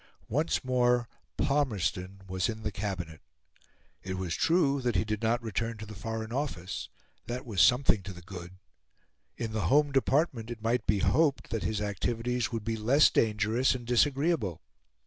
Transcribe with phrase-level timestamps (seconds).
[0.29, 1.07] Once more,
[1.37, 3.21] Palmerston was in the Cabinet.
[4.01, 6.89] It was true that he did not return to the Foreign Office;
[7.27, 8.53] that was something to the good;
[9.37, 13.75] in the Home Department it might be hoped that his activities would be less dangerous
[13.75, 14.63] and disagreeable.